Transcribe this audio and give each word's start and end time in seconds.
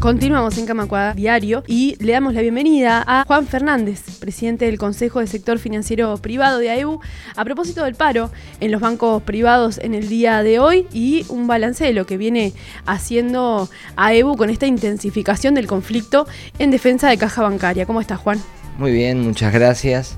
Continuamos 0.00 0.56
en 0.58 0.66
Camacuá 0.66 1.12
Diario 1.12 1.64
y 1.66 1.96
le 1.98 2.12
damos 2.12 2.32
la 2.32 2.40
bienvenida 2.40 3.02
a 3.04 3.24
Juan 3.26 3.48
Fernández, 3.48 4.20
presidente 4.20 4.66
del 4.66 4.78
Consejo 4.78 5.18
de 5.18 5.26
Sector 5.26 5.58
Financiero 5.58 6.16
Privado 6.18 6.58
de 6.60 6.70
AEU, 6.70 7.00
a 7.34 7.44
propósito 7.44 7.82
del 7.82 7.96
paro 7.96 8.30
en 8.60 8.70
los 8.70 8.80
bancos 8.80 9.20
privados 9.24 9.78
en 9.78 9.94
el 9.94 10.08
día 10.08 10.44
de 10.44 10.60
hoy 10.60 10.86
y 10.92 11.26
un 11.28 11.48
balance 11.48 11.84
de 11.84 11.92
lo 11.92 12.06
que 12.06 12.16
viene 12.16 12.52
haciendo 12.86 13.68
AEU 13.96 14.36
con 14.36 14.50
esta 14.50 14.68
intensificación 14.68 15.54
del 15.54 15.66
conflicto 15.66 16.28
en 16.60 16.70
defensa 16.70 17.08
de 17.08 17.18
caja 17.18 17.42
bancaria. 17.42 17.84
¿Cómo 17.84 18.00
está 18.00 18.16
Juan? 18.16 18.40
Muy 18.78 18.92
bien, 18.92 19.20
muchas 19.20 19.52
gracias. 19.52 20.16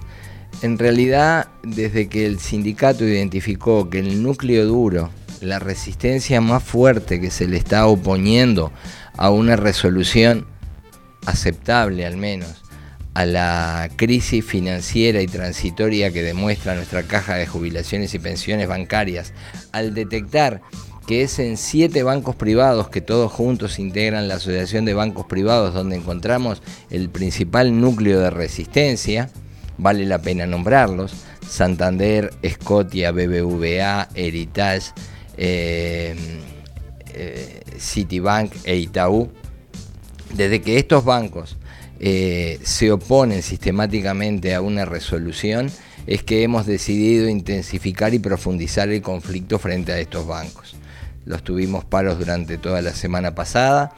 En 0.60 0.78
realidad, 0.78 1.48
desde 1.62 2.10
que 2.10 2.26
el 2.26 2.38
sindicato 2.38 3.06
identificó 3.06 3.88
que 3.88 4.00
el 4.00 4.22
núcleo 4.22 4.66
duro, 4.66 5.08
la 5.40 5.58
resistencia 5.58 6.40
más 6.40 6.62
fuerte 6.62 7.20
que 7.20 7.30
se 7.30 7.46
le 7.46 7.56
está 7.56 7.86
oponiendo 7.86 8.72
a 9.16 9.30
una 9.30 9.56
resolución 9.56 10.46
aceptable 11.26 12.06
al 12.06 12.16
menos 12.16 12.62
a 13.14 13.26
la 13.26 13.90
crisis 13.96 14.44
financiera 14.44 15.20
y 15.20 15.26
transitoria 15.26 16.12
que 16.12 16.22
demuestra 16.22 16.74
nuestra 16.74 17.02
caja 17.02 17.34
de 17.34 17.46
jubilaciones 17.46 18.14
y 18.14 18.18
pensiones 18.18 18.68
bancarias, 18.68 19.32
al 19.72 19.94
detectar 19.94 20.62
que 21.06 21.22
es 21.22 21.40
en 21.40 21.56
siete 21.56 22.04
bancos 22.04 22.36
privados 22.36 22.88
que 22.88 23.00
todos 23.00 23.32
juntos 23.32 23.80
integran 23.80 24.28
la 24.28 24.36
Asociación 24.36 24.84
de 24.84 24.94
Bancos 24.94 25.26
Privados 25.26 25.74
donde 25.74 25.96
encontramos 25.96 26.62
el 26.88 27.10
principal 27.10 27.80
núcleo 27.80 28.20
de 28.20 28.30
resistencia, 28.30 29.28
vale 29.76 30.06
la 30.06 30.22
pena 30.22 30.46
nombrarlos, 30.46 31.12
Santander, 31.46 32.32
Scotia, 32.48 33.10
BBVA, 33.10 34.08
Heritage, 34.14 34.92
Citibank 37.78 38.52
e 38.64 38.76
Itaú, 38.76 39.30
desde 40.34 40.60
que 40.60 40.78
estos 40.78 41.04
bancos 41.04 41.56
eh, 41.98 42.58
se 42.62 42.92
oponen 42.92 43.42
sistemáticamente 43.42 44.54
a 44.54 44.60
una 44.60 44.84
resolución, 44.84 45.70
es 46.06 46.22
que 46.22 46.42
hemos 46.42 46.66
decidido 46.66 47.28
intensificar 47.28 48.14
y 48.14 48.18
profundizar 48.18 48.88
el 48.88 49.02
conflicto 49.02 49.58
frente 49.58 49.92
a 49.92 49.98
estos 49.98 50.26
bancos. 50.26 50.76
Los 51.26 51.42
tuvimos 51.42 51.84
paros 51.84 52.18
durante 52.18 52.58
toda 52.58 52.80
la 52.80 52.94
semana 52.94 53.34
pasada. 53.34 53.92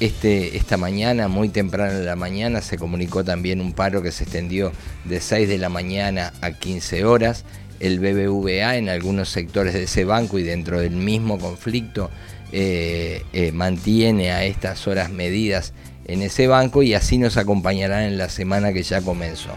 Este, 0.00 0.56
esta 0.56 0.78
mañana, 0.78 1.28
muy 1.28 1.50
temprano 1.50 1.92
en 1.92 2.06
la 2.06 2.16
mañana, 2.16 2.62
se 2.62 2.78
comunicó 2.78 3.22
también 3.22 3.60
un 3.60 3.72
paro 3.72 4.02
que 4.02 4.10
se 4.10 4.24
extendió 4.24 4.72
de 5.04 5.20
6 5.20 5.48
de 5.48 5.58
la 5.58 5.68
mañana 5.68 6.32
a 6.40 6.52
15 6.52 7.04
horas. 7.04 7.44
El 7.82 7.98
BBVA 7.98 8.76
en 8.76 8.88
algunos 8.88 9.28
sectores 9.28 9.74
de 9.74 9.82
ese 9.82 10.04
banco 10.04 10.38
y 10.38 10.44
dentro 10.44 10.80
del 10.80 10.92
mismo 10.92 11.40
conflicto 11.40 12.10
eh, 12.52 13.24
eh, 13.32 13.50
mantiene 13.50 14.30
a 14.30 14.44
estas 14.44 14.86
horas 14.86 15.10
medidas 15.10 15.72
en 16.04 16.22
ese 16.22 16.46
banco 16.46 16.84
y 16.84 16.94
así 16.94 17.18
nos 17.18 17.36
acompañarán 17.36 18.04
en 18.04 18.18
la 18.18 18.28
semana 18.28 18.72
que 18.72 18.84
ya 18.84 19.02
comenzó. 19.02 19.50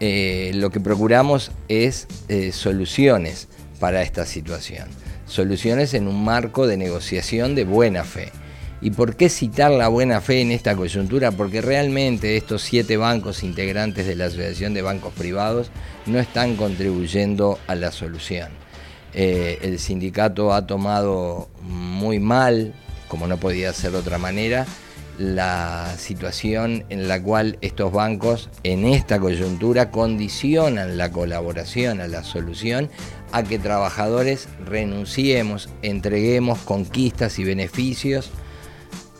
Eh, 0.00 0.52
lo 0.54 0.70
que 0.70 0.80
procuramos 0.80 1.52
es 1.68 2.08
soluciones 2.52 3.48
para 3.78 4.00
esta 4.00 4.24
situación, 4.24 4.88
soluciones 5.26 5.92
en 5.92 6.08
un 6.08 6.24
marco 6.24 6.66
de 6.66 6.78
negociación 6.78 7.54
de 7.54 7.64
buena 7.64 8.04
fe. 8.04 8.32
¿Y 8.84 8.90
por 8.90 9.16
qué 9.16 9.28
citar 9.28 9.72
la 9.72 9.88
buena 9.88 10.20
fe 10.20 10.42
en 10.42 10.52
esta 10.52 10.76
coyuntura? 10.76 11.32
Porque 11.32 11.60
realmente 11.60 12.36
estos 12.36 12.62
siete 12.62 12.96
bancos 12.96 13.42
integrantes 13.42 14.06
de 14.06 14.14
la 14.14 14.26
Asociación 14.26 14.74
de 14.74 14.82
Bancos 14.82 15.12
Privados 15.14 15.72
no 16.06 16.20
están 16.20 16.54
contribuyendo 16.54 17.58
a 17.66 17.74
la 17.74 17.90
solución 17.90 18.50
eh, 19.14 19.58
el 19.62 19.78
sindicato 19.78 20.52
ha 20.52 20.66
tomado 20.66 21.48
muy 21.62 22.18
mal, 22.18 22.74
como 23.08 23.26
no 23.28 23.36
podía 23.36 23.72
ser 23.72 23.92
de 23.92 23.98
otra 23.98 24.18
manera, 24.18 24.66
la 25.18 25.94
situación 25.96 26.84
en 26.88 27.06
la 27.06 27.22
cual 27.22 27.56
estos 27.60 27.92
bancos 27.92 28.50
en 28.64 28.84
esta 28.84 29.20
coyuntura 29.20 29.92
condicionan 29.92 30.98
la 30.98 31.12
colaboración 31.12 32.00
a 32.00 32.08
la 32.08 32.24
solución 32.24 32.90
a 33.30 33.44
que 33.44 33.60
trabajadores 33.60 34.48
renunciemos, 34.66 35.68
entreguemos 35.82 36.58
conquistas 36.60 37.38
y 37.38 37.44
beneficios 37.44 38.32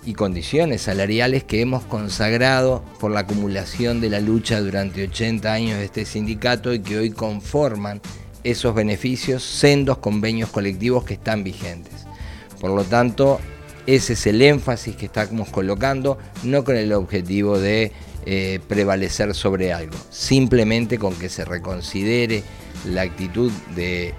y 0.06 0.15
condiciones 0.15 0.82
salariales 0.82 1.44
que 1.44 1.60
hemos 1.60 1.84
consagrado 1.84 2.84
por 3.00 3.10
la 3.10 3.20
acumulación 3.20 4.00
de 4.00 4.10
la 4.10 4.20
lucha 4.20 4.60
durante 4.60 5.04
80 5.04 5.53
años 5.53 5.78
de 5.78 5.84
este 5.84 6.04
sindicato 6.04 6.72
y 6.75 6.81
que 6.81 6.98
hoy 6.98 7.10
conforman 7.10 8.00
esos 8.43 8.75
beneficios, 8.75 9.43
sendos 9.43 9.98
convenios 9.98 10.50
colectivos 10.50 11.04
que 11.04 11.14
están 11.14 11.43
vigentes. 11.43 12.04
Por 12.60 12.70
lo 12.70 12.84
tanto, 12.84 13.41
ese 13.87 14.12
es 14.14 14.26
el 14.26 14.43
énfasis 14.43 14.97
que 14.97 15.06
estamos 15.06 15.48
colocando, 15.48 16.19
no 16.43 16.64
con 16.64 16.76
el 16.76 16.93
objetivo 16.93 17.59
de 17.59 17.93
eh, 18.26 18.60
prevalecer 18.69 19.34
sobre 19.34 19.72
algo, 19.72 19.97
simplemente 20.10 20.98
con 20.98 21.14
que 21.14 21.28
se 21.28 21.44
reconsidere 21.44 22.43
la 22.87 23.03
actitud 23.03 23.50
de 23.75 24.14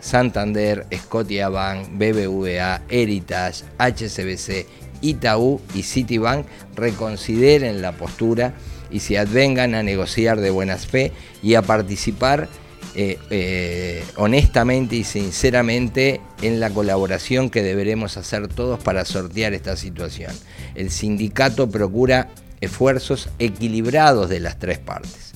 Santander, 0.00 0.86
Scotiabank, 0.94 1.88
BBVA, 1.92 2.82
Heritage, 2.88 3.64
HSBC, 3.78 4.66
Itaú 5.02 5.60
y 5.74 5.82
Citibank 5.82 6.46
reconsideren 6.74 7.82
la 7.82 7.92
postura 7.92 8.54
y 8.90 9.00
se 9.00 9.18
advengan 9.18 9.74
a 9.74 9.82
negociar 9.82 10.40
de 10.40 10.50
buena 10.50 10.76
fe 10.76 11.12
y 11.42 11.54
a 11.54 11.62
participar 11.62 12.48
eh, 12.94 13.18
eh, 13.30 14.04
honestamente 14.16 14.96
y 14.96 15.04
sinceramente 15.04 16.20
en 16.42 16.60
la 16.60 16.68
colaboración 16.68 17.48
que 17.48 17.62
deberemos 17.62 18.18
hacer 18.18 18.48
todos 18.48 18.82
para 18.82 19.04
sortear 19.04 19.54
esta 19.54 19.76
situación. 19.76 20.32
El 20.74 20.90
sindicato 20.90 21.70
procura 21.70 22.28
esfuerzos 22.60 23.30
equilibrados 23.38 24.28
de 24.28 24.40
las 24.40 24.58
tres 24.58 24.78
partes, 24.78 25.32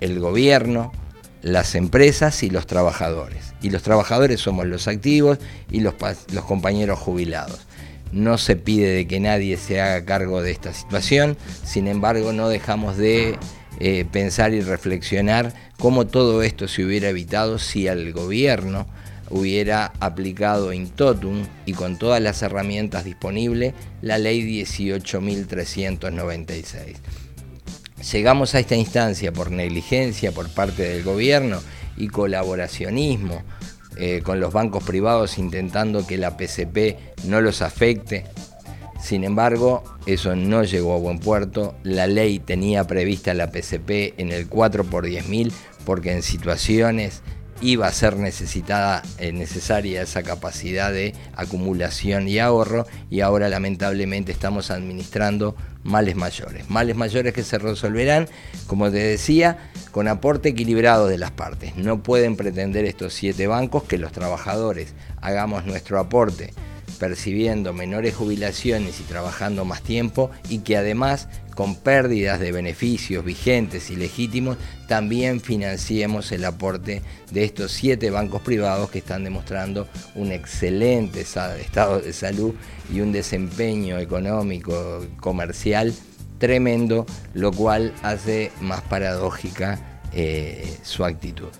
el 0.00 0.18
gobierno, 0.18 0.92
las 1.42 1.74
empresas 1.74 2.42
y 2.42 2.48
los 2.48 2.66
trabajadores. 2.66 3.52
Y 3.60 3.68
los 3.68 3.82
trabajadores 3.82 4.40
somos 4.40 4.66
los 4.66 4.88
activos 4.88 5.38
y 5.70 5.80
los 5.80 5.94
compañeros 6.46 6.98
jubilados. 6.98 7.60
No 8.12 8.38
se 8.38 8.56
pide 8.56 8.90
de 8.90 9.06
que 9.06 9.20
nadie 9.20 9.56
se 9.56 9.80
haga 9.80 10.04
cargo 10.04 10.42
de 10.42 10.50
esta 10.52 10.72
situación, 10.72 11.36
sin 11.64 11.88
embargo 11.88 12.32
no 12.32 12.48
dejamos 12.48 12.96
de 12.96 13.36
eh, 13.80 14.04
pensar 14.10 14.54
y 14.54 14.60
reflexionar 14.60 15.52
cómo 15.78 16.06
todo 16.06 16.42
esto 16.42 16.68
se 16.68 16.84
hubiera 16.84 17.08
evitado 17.08 17.58
si 17.58 17.88
el 17.88 18.12
gobierno 18.12 18.86
hubiera 19.30 19.92
aplicado 20.00 20.72
in 20.72 20.88
totum 20.88 21.44
y 21.66 21.72
con 21.72 21.98
todas 21.98 22.22
las 22.22 22.40
herramientas 22.42 23.04
disponibles 23.04 23.74
la 24.00 24.18
ley 24.18 24.42
18.396. 24.62 26.94
Llegamos 28.12 28.54
a 28.54 28.60
esta 28.60 28.76
instancia 28.76 29.32
por 29.32 29.50
negligencia 29.50 30.30
por 30.30 30.48
parte 30.50 30.84
del 30.84 31.02
gobierno 31.02 31.60
y 31.96 32.06
colaboracionismo 32.08 33.42
eh, 33.96 34.22
con 34.22 34.40
los 34.40 34.52
bancos 34.52 34.84
privados 34.84 35.38
intentando 35.38 36.06
que 36.06 36.18
la 36.18 36.36
PCP 36.36 37.24
no 37.24 37.40
los 37.40 37.62
afecte 37.62 38.24
sin 39.04 39.22
embargo, 39.22 39.84
eso 40.06 40.34
no 40.34 40.64
llegó 40.64 40.94
a 40.94 40.98
buen 40.98 41.18
puerto. 41.18 41.74
La 41.82 42.06
ley 42.06 42.38
tenía 42.38 42.86
prevista 42.86 43.34
la 43.34 43.50
PCP 43.50 44.18
en 44.18 44.32
el 44.32 44.48
4 44.48 44.84
por 44.84 45.06
10.000 45.06 45.52
porque 45.84 46.12
en 46.12 46.22
situaciones 46.22 47.20
iba 47.64 47.86
a 47.86 47.92
ser 47.92 48.18
necesitada, 48.18 49.02
eh, 49.18 49.32
necesaria 49.32 50.02
esa 50.02 50.22
capacidad 50.22 50.92
de 50.92 51.14
acumulación 51.34 52.28
y 52.28 52.38
ahorro 52.38 52.86
y 53.10 53.20
ahora 53.20 53.48
lamentablemente 53.48 54.32
estamos 54.32 54.70
administrando 54.70 55.56
males 55.82 56.14
mayores. 56.14 56.68
Males 56.68 56.94
mayores 56.94 57.32
que 57.32 57.42
se 57.42 57.58
resolverán, 57.58 58.28
como 58.66 58.90
te 58.90 58.98
decía, 58.98 59.70
con 59.92 60.08
aporte 60.08 60.50
equilibrado 60.50 61.08
de 61.08 61.16
las 61.16 61.30
partes. 61.30 61.74
No 61.76 62.02
pueden 62.02 62.36
pretender 62.36 62.84
estos 62.84 63.14
siete 63.14 63.46
bancos 63.46 63.84
que 63.84 63.96
los 63.96 64.12
trabajadores 64.12 64.92
hagamos 65.22 65.64
nuestro 65.64 65.98
aporte 65.98 66.52
percibiendo 67.04 67.74
menores 67.74 68.14
jubilaciones 68.14 68.98
y 68.98 69.02
trabajando 69.02 69.66
más 69.66 69.82
tiempo 69.82 70.30
y 70.48 70.60
que 70.60 70.78
además 70.78 71.28
con 71.54 71.76
pérdidas 71.76 72.40
de 72.40 72.50
beneficios 72.50 73.22
vigentes 73.22 73.90
y 73.90 73.96
legítimos 73.96 74.56
también 74.88 75.42
financiemos 75.42 76.32
el 76.32 76.46
aporte 76.46 77.02
de 77.30 77.44
estos 77.44 77.72
siete 77.72 78.08
bancos 78.08 78.40
privados 78.40 78.88
que 78.88 79.00
están 79.00 79.22
demostrando 79.22 79.86
un 80.14 80.32
excelente 80.32 81.20
estado 81.20 82.00
de 82.00 82.12
salud 82.14 82.54
y 82.90 83.00
un 83.00 83.12
desempeño 83.12 83.98
económico 83.98 85.06
comercial 85.20 85.92
tremendo, 86.38 87.04
lo 87.34 87.52
cual 87.52 87.92
hace 88.02 88.50
más 88.62 88.80
paradójica 88.80 90.00
eh, 90.14 90.74
su 90.82 91.04
actitud. 91.04 91.50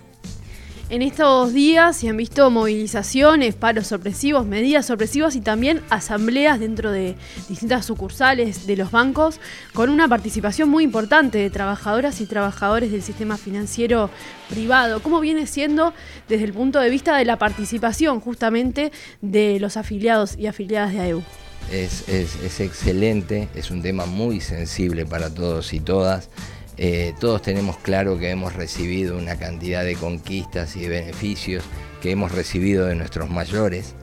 En 0.87 1.01
estos 1.01 1.51
días 1.51 1.97
se 1.97 2.09
han 2.09 2.17
visto 2.17 2.51
movilizaciones, 2.51 3.55
paros 3.55 3.87
sorpresivos, 3.87 4.45
medidas 4.45 4.85
sorpresivas 4.85 5.35
y 5.35 5.41
también 5.41 5.81
asambleas 5.89 6.59
dentro 6.59 6.91
de 6.91 7.15
distintas 7.49 7.87
sucursales 7.87 8.67
de 8.67 8.77
los 8.77 8.91
bancos 8.91 9.39
con 9.73 9.89
una 9.89 10.07
participación 10.07 10.69
muy 10.69 10.83
importante 10.83 11.39
de 11.39 11.49
trabajadoras 11.49 12.21
y 12.21 12.27
trabajadores 12.27 12.91
del 12.91 13.01
sistema 13.01 13.35
financiero 13.37 14.11
privado. 14.47 15.01
¿Cómo 15.01 15.21
viene 15.21 15.47
siendo 15.47 15.91
desde 16.29 16.45
el 16.45 16.53
punto 16.53 16.79
de 16.79 16.91
vista 16.91 17.17
de 17.17 17.25
la 17.25 17.39
participación 17.39 18.19
justamente 18.19 18.91
de 19.21 19.59
los 19.59 19.77
afiliados 19.77 20.37
y 20.37 20.45
afiliadas 20.45 20.93
de 20.93 20.99
AEU? 20.99 21.23
es, 21.71 22.59
excelente, 22.59 23.49
es 23.55 23.71
un 23.71 23.81
tema 23.81 24.05
muy 24.05 24.39
sensible 24.39 25.07
para 25.07 25.33
todos 25.33 25.73
y 25.73 25.79
todas. 25.79 26.29
Eh, 26.77 27.13
todos 27.19 27.41
tenemos 27.41 27.77
claro 27.77 28.17
que 28.19 28.29
hemos 28.29 28.53
recibido 28.53 29.17
una 29.17 29.37
cantidad 29.37 29.83
de 29.83 29.95
conquistas 29.95 30.75
y 30.75 30.81
de 30.81 30.89
beneficios 30.89 31.63
que 32.01 32.11
hemos 32.11 32.31
recibido 32.31 32.85
de 32.85 32.95
nuestros 32.95 33.29
mayores, 33.29 33.95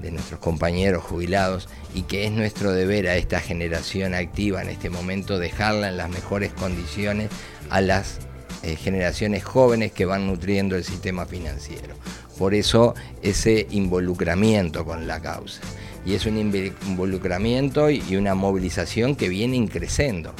de 0.00 0.10
nuestros 0.10 0.40
compañeros 0.40 1.02
jubilados, 1.04 1.68
y 1.94 2.02
que 2.02 2.24
es 2.24 2.32
nuestro 2.32 2.72
deber 2.72 3.08
a 3.08 3.16
esta 3.16 3.40
generación 3.40 4.14
activa 4.14 4.62
en 4.62 4.70
este 4.70 4.90
momento 4.90 5.38
dejarla 5.38 5.88
en 5.88 5.96
las 5.96 6.10
mejores 6.10 6.52
condiciones 6.52 7.28
a 7.70 7.80
las 7.80 8.18
eh, 8.62 8.76
generaciones 8.76 9.44
jóvenes 9.44 9.92
que 9.92 10.06
van 10.06 10.26
nutriendo 10.26 10.76
el 10.76 10.84
sistema 10.84 11.26
financiero. 11.26 11.94
Por 12.38 12.54
eso 12.54 12.94
ese 13.22 13.66
involucramiento 13.70 14.84
con 14.84 15.06
la 15.06 15.20
causa. 15.20 15.60
Y 16.06 16.14
es 16.14 16.26
un 16.26 16.36
involucramiento 16.36 17.88
y 17.88 18.16
una 18.16 18.34
movilización 18.34 19.16
que 19.16 19.28
viene 19.28 19.56
increciendo. 19.56 20.34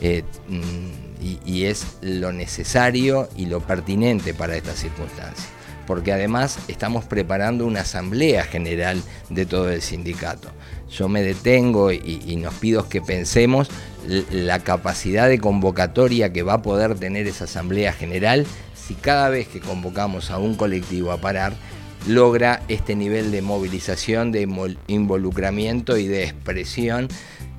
Eh, 0.00 0.22
mm, 0.48 1.09
y, 1.20 1.64
es 1.64 1.86
lo 2.00 2.32
necesario 2.32 3.28
y 3.36 3.46
lo 3.46 3.60
pertinente 3.60 4.34
para 4.34 4.56
estas 4.56 4.78
circunstancias. 4.78 5.48
Porque 5.86 6.12
además 6.12 6.58
estamos 6.68 7.04
preparando 7.04 7.66
una 7.66 7.80
asamblea 7.80 8.44
general 8.44 9.02
de 9.28 9.44
todo 9.44 9.70
el 9.70 9.82
sindicato. 9.82 10.48
Yo 10.90 11.08
me 11.08 11.22
detengo 11.22 11.92
y, 11.92 12.36
nos 12.36 12.54
pido 12.54 12.88
que 12.88 13.02
pensemos 13.02 13.68
la 14.30 14.60
capacidad 14.60 15.28
de 15.28 15.38
convocatoria 15.38 16.32
que 16.32 16.42
va 16.42 16.54
a 16.54 16.62
poder 16.62 16.94
tener 16.98 17.26
esa 17.26 17.44
asamblea 17.44 17.92
general 17.92 18.46
si 18.74 18.94
cada 18.94 19.28
vez 19.28 19.46
que 19.46 19.60
convocamos 19.60 20.32
a 20.32 20.38
un 20.38 20.56
colectivo 20.56 21.12
a 21.12 21.20
parar, 21.20 21.52
logra 22.08 22.62
este 22.66 22.96
nivel 22.96 23.30
de 23.30 23.40
movilización, 23.40 24.32
de 24.32 24.48
involucramiento 24.88 25.96
y 25.96 26.08
de 26.08 26.24
expresión, 26.24 27.06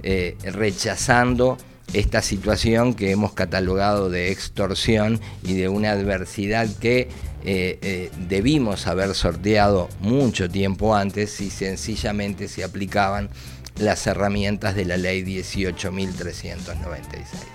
eh, 0.04 0.36
rechazando 0.44 1.58
esta 1.94 2.22
situación 2.22 2.94
que 2.94 3.12
hemos 3.12 3.34
catalogado 3.34 4.10
de 4.10 4.32
extorsión 4.32 5.20
y 5.44 5.54
de 5.54 5.70
una 5.70 5.92
adversidad 5.92 6.68
que 6.80 7.10
eh, 7.44 7.80
eh, 7.82 8.12
debimos 8.30 8.88
haber 8.88 9.14
sorteado 9.16 9.90
mucho 10.00 10.50
tiempo 10.50 10.96
antes 10.96 11.32
si 11.32 11.50
sencillamente 11.50 12.48
se 12.48 12.64
aplicaban 12.64 13.30
las 13.78 14.06
herramientas 14.08 14.76
de 14.76 14.86
la 14.86 14.98
ley 14.98 15.24
18.396 15.24 17.52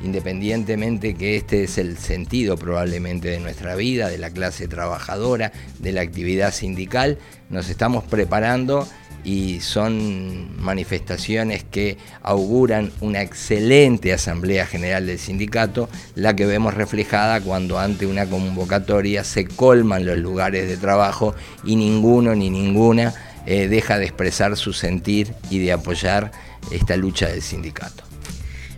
independientemente 0.00 1.14
que 1.14 1.36
este 1.36 1.64
es 1.64 1.78
el 1.78 1.98
sentido 1.98 2.56
probablemente 2.56 3.28
de 3.28 3.40
nuestra 3.40 3.74
vida, 3.74 4.08
de 4.08 4.18
la 4.18 4.30
clase 4.30 4.68
trabajadora, 4.68 5.52
de 5.78 5.92
la 5.92 6.02
actividad 6.02 6.52
sindical, 6.52 7.18
nos 7.50 7.68
estamos 7.68 8.04
preparando 8.04 8.86
y 9.28 9.60
son 9.60 10.58
manifestaciones 10.58 11.62
que 11.62 11.98
auguran 12.22 12.90
una 13.02 13.20
excelente 13.20 14.14
Asamblea 14.14 14.64
General 14.64 15.04
del 15.04 15.18
Sindicato, 15.18 15.90
la 16.14 16.34
que 16.34 16.46
vemos 16.46 16.72
reflejada 16.72 17.42
cuando 17.42 17.78
ante 17.78 18.06
una 18.06 18.24
convocatoria 18.24 19.24
se 19.24 19.46
colman 19.46 20.06
los 20.06 20.16
lugares 20.16 20.66
de 20.66 20.78
trabajo 20.78 21.34
y 21.62 21.76
ninguno 21.76 22.34
ni 22.34 22.48
ninguna 22.48 23.12
eh, 23.44 23.68
deja 23.68 23.98
de 23.98 24.06
expresar 24.06 24.56
su 24.56 24.72
sentir 24.72 25.34
y 25.50 25.58
de 25.58 25.72
apoyar 25.72 26.32
esta 26.70 26.96
lucha 26.96 27.28
del 27.28 27.42
sindicato. 27.42 28.04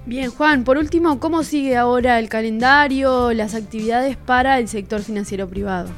Bien, 0.04 0.32
Juan, 0.32 0.64
por 0.64 0.78
último, 0.78 1.20
¿cómo 1.20 1.44
sigue 1.44 1.76
ahora 1.76 2.18
el 2.18 2.28
calendario, 2.28 3.32
las 3.32 3.54
actividades 3.54 4.16
para 4.16 4.58
el 4.58 4.66
sector 4.66 5.00
financiero 5.02 5.48
privado? 5.48 5.90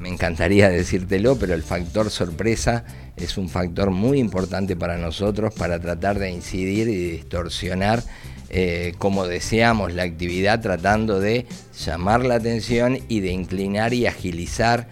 Me 0.00 0.08
encantaría 0.08 0.68
decírtelo, 0.68 1.36
pero 1.38 1.54
el 1.54 1.62
factor 1.62 2.10
sorpresa 2.10 2.84
es 3.16 3.38
un 3.38 3.48
factor 3.48 3.90
muy 3.90 4.18
importante 4.18 4.76
para 4.76 4.98
nosotros 4.98 5.54
para 5.54 5.80
tratar 5.80 6.18
de 6.18 6.30
incidir 6.30 6.88
y 6.88 7.10
distorsionar, 7.12 8.02
eh, 8.50 8.94
como 8.98 9.26
deseamos, 9.26 9.94
la 9.94 10.02
actividad, 10.02 10.60
tratando 10.60 11.18
de 11.18 11.46
llamar 11.84 12.24
la 12.24 12.36
atención 12.36 12.98
y 13.08 13.20
de 13.20 13.30
inclinar 13.30 13.94
y 13.94 14.06
agilizar 14.06 14.88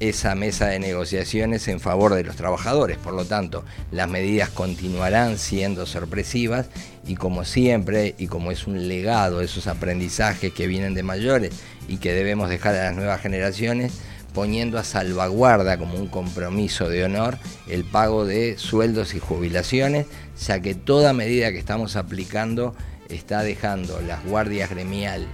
esa 0.00 0.34
mesa 0.34 0.66
de 0.66 0.80
negociaciones 0.80 1.68
en 1.68 1.78
favor 1.78 2.14
de 2.14 2.24
los 2.24 2.34
trabajadores. 2.34 2.98
Por 2.98 3.14
lo 3.14 3.24
tanto, 3.24 3.64
las 3.92 4.08
medidas 4.08 4.50
continuarán 4.50 5.38
siendo 5.38 5.86
sorpresivas 5.86 6.66
y 7.06 7.14
como 7.14 7.44
siempre, 7.44 8.16
y 8.18 8.26
como 8.26 8.50
es 8.50 8.66
un 8.66 8.88
legado, 8.88 9.40
esos 9.40 9.68
aprendizajes 9.68 10.52
que 10.52 10.66
vienen 10.66 10.94
de 10.94 11.04
mayores 11.04 11.52
y 11.88 11.98
que 11.98 12.12
debemos 12.12 12.50
dejar 12.50 12.74
a 12.74 12.84
las 12.84 12.96
nuevas 12.96 13.20
generaciones, 13.20 13.92
poniendo 14.32 14.78
a 14.78 14.84
salvaguarda 14.84 15.78
como 15.78 15.94
un 15.94 16.08
compromiso 16.08 16.88
de 16.88 17.04
honor 17.04 17.38
el 17.68 17.84
pago 17.84 18.24
de 18.24 18.58
sueldos 18.58 19.14
y 19.14 19.18
jubilaciones, 19.18 20.06
ya 20.46 20.60
que 20.60 20.74
toda 20.74 21.12
medida 21.12 21.52
que 21.52 21.58
estamos 21.58 21.96
aplicando 21.96 22.74
está 23.08 23.42
dejando 23.42 24.00
las 24.00 24.24
guardias 24.24 24.70
gremiales 24.70 25.28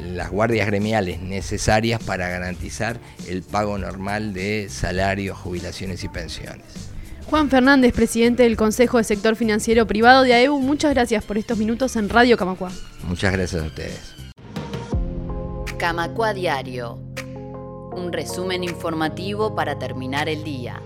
las 0.00 0.30
guardias 0.30 0.66
gremiales 0.66 1.20
necesarias 1.20 2.02
para 2.02 2.28
garantizar 2.28 2.98
el 3.28 3.42
pago 3.42 3.78
normal 3.78 4.32
de 4.32 4.68
salarios, 4.68 5.38
jubilaciones 5.38 6.04
y 6.04 6.08
pensiones. 6.08 6.88
Juan 7.26 7.50
Fernández, 7.50 7.92
presidente 7.92 8.44
del 8.44 8.56
Consejo 8.56 8.98
de 8.98 9.04
Sector 9.04 9.36
Financiero 9.36 9.86
Privado 9.86 10.22
de 10.22 10.32
AEU, 10.32 10.58
muchas 10.60 10.94
gracias 10.94 11.24
por 11.24 11.36
estos 11.36 11.58
minutos 11.58 11.94
en 11.96 12.08
Radio 12.08 12.38
Camacua. 12.38 12.72
Muchas 13.04 13.32
gracias 13.32 13.62
a 13.62 13.66
ustedes. 13.66 14.14
Camacua 15.78 16.32
Diario, 16.32 16.98
un 17.98 18.12
resumen 18.12 18.64
informativo 18.64 19.54
para 19.54 19.78
terminar 19.78 20.28
el 20.28 20.44
día. 20.44 20.80